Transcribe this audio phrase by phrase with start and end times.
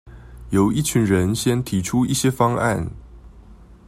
[0.49, 2.89] 由一群人先提出一些方案